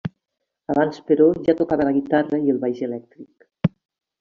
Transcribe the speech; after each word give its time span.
Abans 0.73 1.01
però 1.09 1.27
ja 1.49 1.55
tocava 1.59 1.87
la 1.89 1.93
guitarra 1.99 2.41
i 2.47 2.51
el 2.57 2.65
baix 2.67 2.83
elèctric. 2.91 3.73